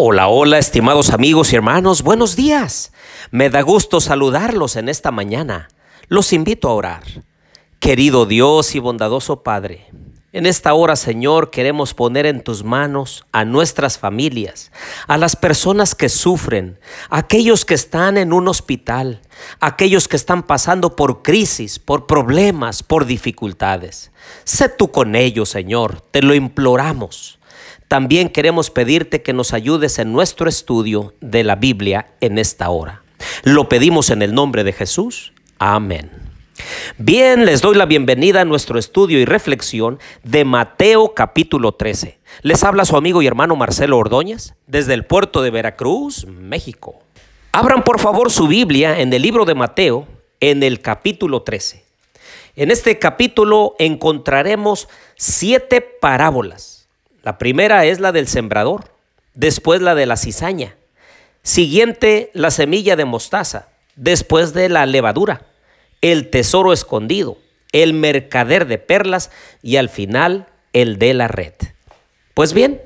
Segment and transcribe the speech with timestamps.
[0.00, 2.92] Hola, hola, estimados amigos y hermanos, buenos días.
[3.30, 5.68] Me da gusto saludarlos en esta mañana.
[6.08, 7.02] Los invito a orar.
[7.78, 9.86] Querido Dios y bondadoso Padre,
[10.38, 14.70] en esta hora, Señor, queremos poner en tus manos a nuestras familias,
[15.08, 16.78] a las personas que sufren,
[17.10, 19.20] a aquellos que están en un hospital,
[19.58, 24.12] a aquellos que están pasando por crisis, por problemas, por dificultades.
[24.44, 27.40] Sé tú con ellos, Señor, te lo imploramos.
[27.88, 33.02] También queremos pedirte que nos ayudes en nuestro estudio de la Biblia en esta hora.
[33.42, 35.32] Lo pedimos en el nombre de Jesús.
[35.58, 36.27] Amén.
[36.96, 42.18] Bien, les doy la bienvenida a nuestro estudio y reflexión de Mateo capítulo 13.
[42.42, 46.98] Les habla su amigo y hermano Marcelo Ordóñez desde el puerto de Veracruz, México.
[47.52, 50.06] Abran por favor su Biblia en el libro de Mateo
[50.40, 51.84] en el capítulo 13.
[52.56, 56.88] En este capítulo encontraremos siete parábolas.
[57.22, 58.92] La primera es la del sembrador,
[59.34, 60.76] después la de la cizaña,
[61.42, 65.42] siguiente la semilla de mostaza, después de la levadura
[66.00, 67.38] el tesoro escondido,
[67.72, 69.30] el mercader de perlas
[69.62, 71.54] y al final el de la red.
[72.34, 72.80] Pues bien,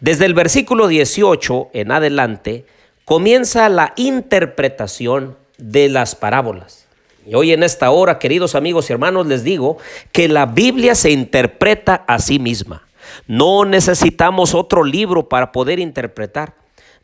[0.00, 2.66] desde el versículo 18 en adelante
[3.04, 6.86] comienza la interpretación de las parábolas.
[7.26, 9.78] Y hoy en esta hora, queridos amigos y hermanos, les digo
[10.12, 12.86] que la Biblia se interpreta a sí misma.
[13.26, 16.54] No necesitamos otro libro para poder interpretar.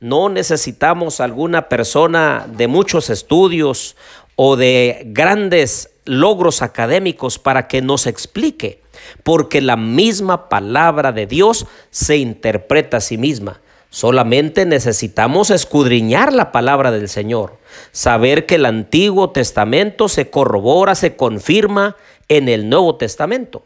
[0.01, 3.97] No necesitamos alguna persona de muchos estudios
[4.43, 8.81] o de grandes logros académicos para que nos explique,
[9.23, 13.61] porque la misma palabra de Dios se interpreta a sí misma.
[13.91, 17.59] Solamente necesitamos escudriñar la palabra del Señor,
[17.93, 21.97] saber que el Antiguo Testamento se corrobora, se confirma
[22.31, 23.63] en el Nuevo Testamento.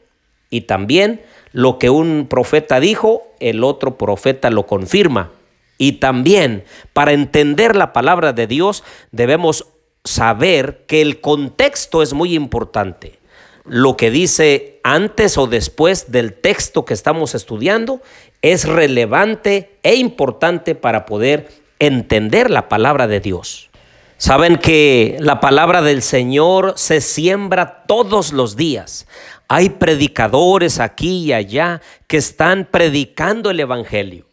[0.51, 5.31] Y también lo que un profeta dijo, el otro profeta lo confirma.
[5.79, 9.67] Y también para entender la palabra de Dios debemos
[10.05, 13.19] saber que el contexto es muy importante.
[13.65, 18.03] Lo que dice antes o después del texto que estamos estudiando
[18.43, 21.49] es relevante e importante para poder
[21.79, 23.71] entender la palabra de Dios.
[24.19, 29.07] Saben que la palabra del Señor se siembra todos los días.
[29.49, 34.27] Hay predicadores aquí y allá que están predicando el Evangelio.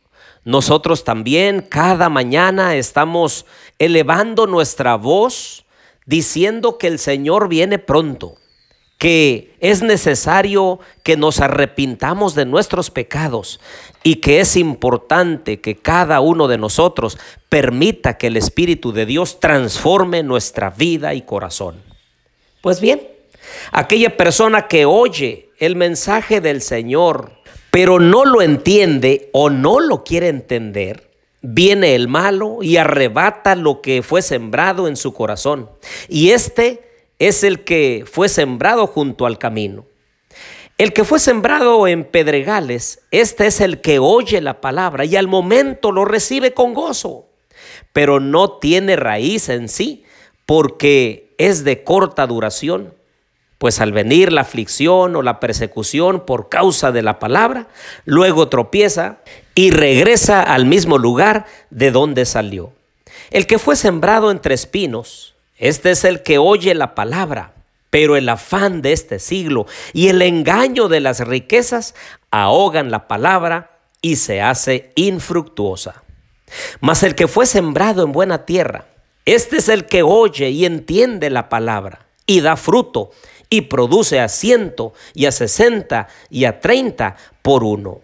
[0.44, 3.46] Nosotros también cada mañana estamos
[3.78, 5.66] elevando nuestra voz
[6.06, 8.36] diciendo que el Señor viene pronto,
[8.98, 13.60] que es necesario que nos arrepintamos de nuestros pecados
[14.04, 17.20] y que es importante que cada uno de nosotros
[17.50, 21.84] permita que el Espíritu de Dios transforme nuestra vida y corazón.
[22.62, 23.08] Pues bien,
[23.72, 27.41] aquella persona que oye el mensaje del Señor,
[27.72, 31.10] pero no lo entiende o no lo quiere entender,
[31.42, 35.70] viene el malo y arrebata lo que fue sembrado en su corazón.
[36.10, 36.84] Y este
[37.18, 39.86] es el que fue sembrado junto al camino.
[40.78, 45.28] El que fue sembrado en pedregales, este es el que oye la palabra y al
[45.28, 47.28] momento lo recibe con gozo,
[47.94, 50.04] pero no tiene raíz en sí
[50.46, 52.96] porque es de corta duración
[53.62, 57.68] pues al venir la aflicción o la persecución por causa de la palabra,
[58.06, 59.20] luego tropieza
[59.54, 62.74] y regresa al mismo lugar de donde salió.
[63.30, 67.54] El que fue sembrado entre espinos, este es el que oye la palabra,
[67.92, 71.94] pero el afán de este siglo y el engaño de las riquezas
[72.32, 76.02] ahogan la palabra y se hace infructuosa.
[76.80, 78.86] Mas el que fue sembrado en buena tierra,
[79.26, 83.12] este es el que oye y entiende la palabra y da fruto
[83.50, 88.00] y produce a ciento y a sesenta y a treinta por uno.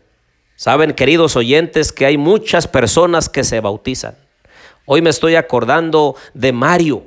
[0.58, 4.16] Saben, queridos oyentes, que hay muchas personas que se bautizan.
[4.86, 7.04] Hoy me estoy acordando de Mario,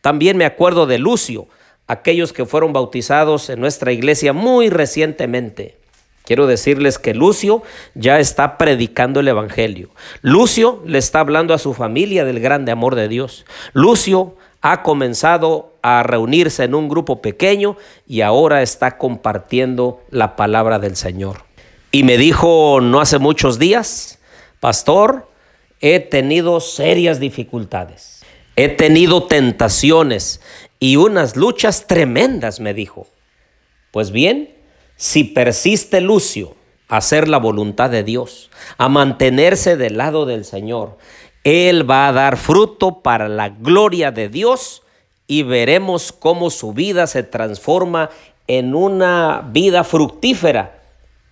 [0.00, 1.46] también me acuerdo de Lucio,
[1.86, 5.76] aquellos que fueron bautizados en nuestra iglesia muy recientemente.
[6.24, 7.62] Quiero decirles que Lucio
[7.94, 9.90] ya está predicando el Evangelio.
[10.22, 13.44] Lucio le está hablando a su familia del grande amor de Dios.
[13.74, 14.34] Lucio
[14.66, 17.76] ha comenzado a reunirse en un grupo pequeño
[18.08, 21.44] y ahora está compartiendo la palabra del Señor.
[21.92, 24.20] Y me dijo no hace muchos días,
[24.60, 25.28] pastor,
[25.82, 28.24] he tenido serias dificultades,
[28.56, 30.40] he tenido tentaciones
[30.78, 33.06] y unas luchas tremendas, me dijo.
[33.90, 34.56] Pues bien,
[34.96, 36.54] si persiste Lucio
[36.88, 40.96] a hacer la voluntad de Dios, a mantenerse del lado del Señor,
[41.44, 44.82] Él va a dar fruto para la gloria de Dios
[45.26, 48.10] y veremos cómo su vida se transforma
[48.46, 50.82] en una vida fructífera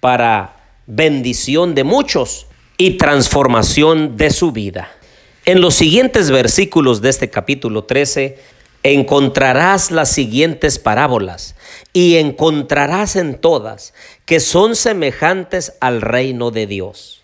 [0.00, 0.56] para
[0.86, 4.90] bendición de muchos y transformación de su vida.
[5.44, 8.38] En los siguientes versículos de este capítulo 13
[8.82, 11.54] encontrarás las siguientes parábolas
[11.92, 13.94] y encontrarás en todas
[14.24, 17.21] que son semejantes al reino de Dios.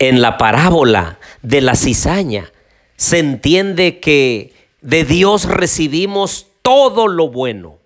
[0.00, 2.50] En la parábola de la cizaña
[2.96, 7.76] se entiende que de Dios recibimos todo lo bueno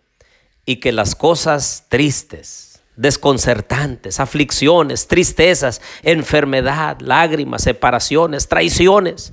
[0.65, 9.33] y que las cosas tristes, desconcertantes, aflicciones, tristezas, enfermedad, lágrimas, separaciones, traiciones,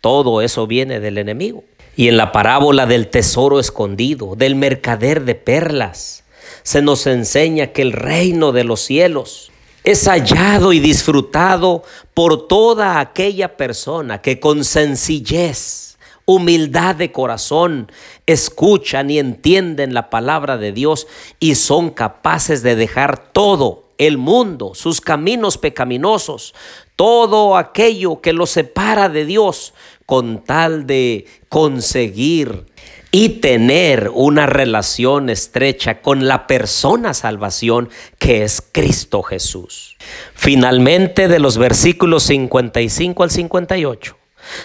[0.00, 1.64] todo eso viene del enemigo.
[1.96, 6.22] Y en la parábola del tesoro escondido, del mercader de perlas,
[6.62, 9.49] se nos enseña que el reino de los cielos
[9.84, 11.82] es hallado y disfrutado
[12.14, 17.90] por toda aquella persona que con sencillez, humildad de corazón,
[18.26, 21.06] escuchan y entienden la palabra de Dios
[21.38, 26.54] y son capaces de dejar todo, el mundo, sus caminos pecaminosos,
[26.96, 29.74] todo aquello que los separa de Dios,
[30.06, 32.64] con tal de conseguir
[33.12, 39.96] y tener una relación estrecha con la persona salvación que es Cristo Jesús.
[40.34, 44.16] Finalmente, de los versículos 55 al 58,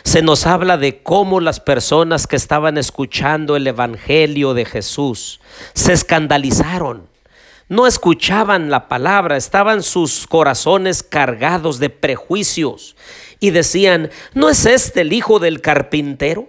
[0.03, 5.41] se nos habla de cómo las personas que estaban escuchando el Evangelio de Jesús
[5.73, 7.09] se escandalizaron.
[7.67, 12.95] No escuchaban la palabra, estaban sus corazones cargados de prejuicios
[13.39, 16.47] y decían, ¿no es este el hijo del carpintero?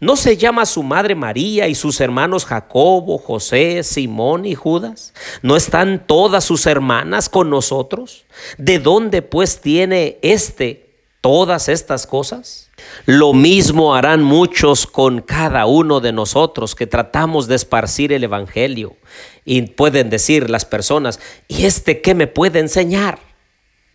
[0.00, 5.14] ¿No se llama su madre María y sus hermanos Jacobo, José, Simón y Judas?
[5.42, 8.24] ¿No están todas sus hermanas con nosotros?
[8.58, 10.90] ¿De dónde pues tiene éste
[11.20, 12.70] todas estas cosas?
[13.06, 18.96] Lo mismo harán muchos con cada uno de nosotros que tratamos de esparcir el Evangelio.
[19.44, 23.18] Y pueden decir las personas, ¿y este qué me puede enseñar?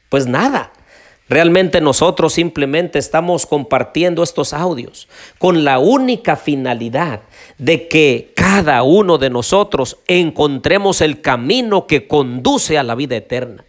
[0.09, 0.71] Pues nada,
[1.29, 7.21] Realmente nosotros simplemente estamos compartiendo estos audios con la única finalidad
[7.57, 13.65] de que cada uno de nosotros encontremos el camino que conduce a la vida eterna,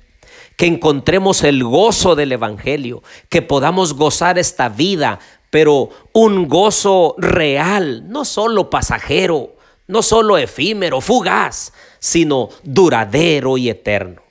[0.56, 5.18] que encontremos el gozo del Evangelio, que podamos gozar esta vida,
[5.50, 9.56] pero un gozo real, no solo pasajero,
[9.88, 14.27] no solo efímero, fugaz, sino duradero y eterno.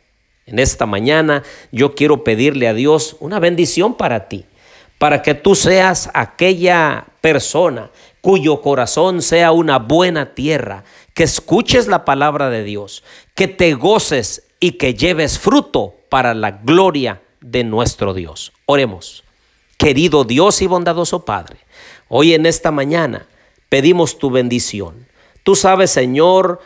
[0.48, 4.46] En esta mañana yo quiero pedirle a Dios una bendición para ti,
[4.98, 7.92] para que tú seas aquella persona
[8.22, 13.04] cuyo corazón sea una buena tierra, que escuches la palabra de Dios,
[13.36, 18.54] que te goces y que lleves fruto para la gloria de nuestro Dios.
[18.66, 19.24] Oremos.
[19.78, 21.58] Querido Dios y bondadoso Padre,
[22.08, 23.28] hoy en esta mañana
[23.70, 25.08] pedimos tu bendición.
[25.44, 26.62] Tú sabes, Señor,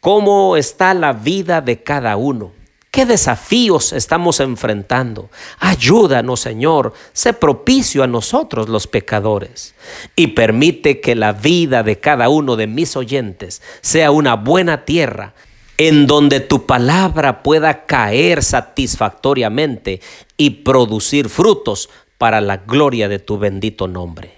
[0.00, 2.52] cómo está la vida de cada uno.
[2.92, 5.30] ¿Qué desafíos estamos enfrentando?
[5.60, 9.74] Ayúdanos, Señor, sé propicio a nosotros los pecadores
[10.14, 15.32] y permite que la vida de cada uno de mis oyentes sea una buena tierra
[15.78, 20.02] en donde tu palabra pueda caer satisfactoriamente
[20.36, 24.34] y producir frutos para la gloria de tu bendito nombre.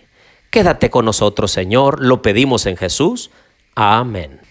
[0.50, 3.32] Quédate con nosotros, Señor, lo pedimos en Jesús.
[3.74, 4.38] Amén.